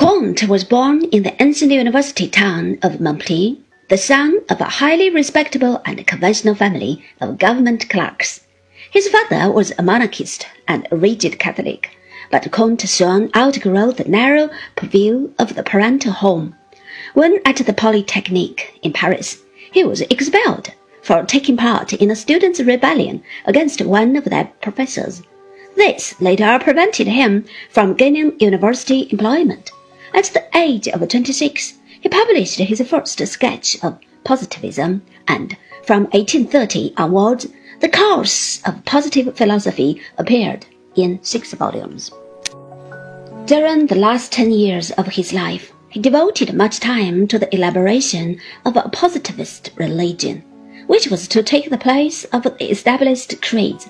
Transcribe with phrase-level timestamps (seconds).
[0.00, 3.56] Comte was born in the ancient university town of Montpellier,
[3.90, 8.40] the son of a highly respectable and conventional family of government clerks.
[8.90, 11.90] His father was a monarchist and a rigid Catholic,
[12.30, 16.54] but Comte soon outgrew the narrow purview of the parental home.
[17.12, 20.70] When at the Polytechnique in Paris, he was expelled
[21.02, 25.20] for taking part in a students' rebellion against one of their professors.
[25.76, 29.70] This later prevented him from gaining university employment.
[30.12, 36.94] At the age of 26, he published his first sketch of positivism, and from 1830
[36.96, 37.46] onwards,
[37.80, 42.10] the course of positive philosophy appeared in six volumes.
[43.46, 48.40] During the last ten years of his life, he devoted much time to the elaboration
[48.64, 50.42] of a positivist religion,
[50.86, 53.88] which was to take the place of the established creeds.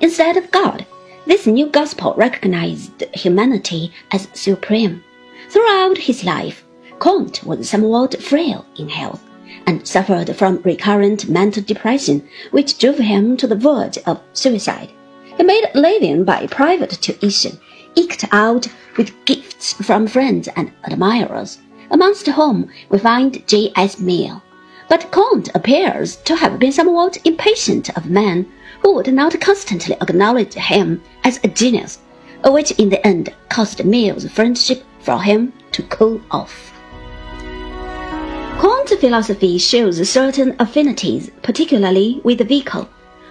[0.00, 0.86] Instead of God,
[1.26, 5.02] this new gospel recognized humanity as supreme.
[5.50, 6.64] Throughout his life,
[7.00, 9.20] Comte was somewhat frail in health
[9.66, 14.90] and suffered from recurrent mental depression, which drove him to the verge of suicide.
[15.36, 17.58] He made a living by private tuition,
[17.96, 21.58] eked out with gifts from friends and admirers,
[21.90, 23.72] amongst whom we find J.
[23.74, 23.98] S.
[23.98, 24.40] Mill.
[24.88, 28.46] But Comte appears to have been somewhat impatient of men
[28.82, 31.98] who would not constantly acknowledge him as a genius,
[32.44, 36.72] which in the end caused Mill's friendship for him to cool off.
[38.58, 42.88] Comte's philosophy shows certain affinities, particularly with Vico,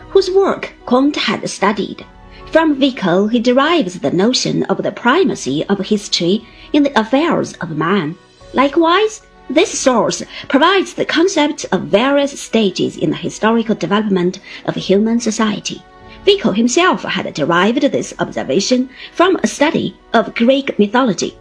[0.09, 2.06] whose work Comte had studied.
[2.52, 7.78] From Vico, he derives the notion of the primacy of history in the affairs of
[7.78, 8.16] man.
[8.54, 15.20] Likewise, this source provides the concept of various stages in the historical development of human
[15.20, 15.83] society.
[16.26, 21.38] Vico himself had derived this observation from a study of Greek mythology.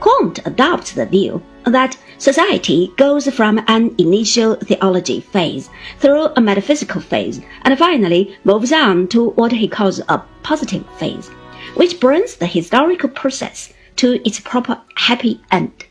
[0.00, 5.68] Comte adopts the view that society goes from an initial theology phase
[5.98, 11.28] through a metaphysical phase and finally moves on to what he calls a positive phase,
[11.74, 15.86] which brings the historical process to its proper happy end.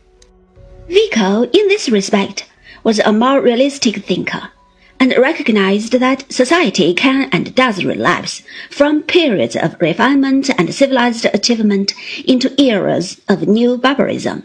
[0.87, 2.47] Vico, in this respect,
[2.83, 4.51] was a more realistic thinker
[4.99, 11.93] and recognized that society can and does relapse from periods of refinement and civilized achievement
[12.25, 14.43] into eras of new barbarism.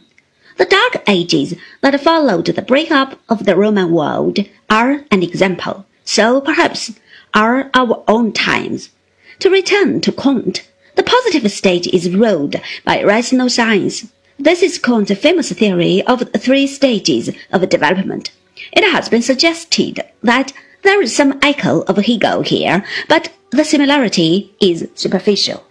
[0.56, 6.40] The Dark Ages that followed the breakup of the Roman world are an example, so
[6.40, 6.92] perhaps
[7.32, 8.90] are our own times.
[9.38, 14.06] To return to Comte, the positive stage is ruled by rational science.
[14.38, 18.32] This is Comte's famous theory of the three stages of development.
[18.72, 24.54] It has been suggested that there is some echo of Hegel here, but the similarity
[24.60, 25.64] is superficial.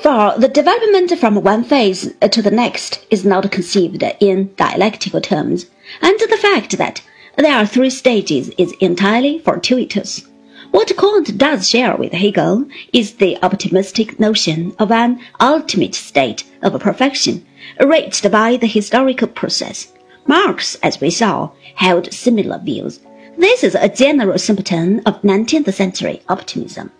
[0.00, 5.66] For the development from one phase to the next is not conceived in dialectical terms,
[6.00, 7.02] and the fact that
[7.36, 10.26] there are three stages is entirely fortuitous.
[10.70, 16.78] What Comte does share with Hegel is the optimistic notion of an ultimate state of
[16.80, 17.46] perfection,
[17.80, 19.92] reached by the historical process.
[20.26, 23.00] Marx, as we saw, held similar views.
[23.38, 26.90] This is a general symptom of 19th century optimism.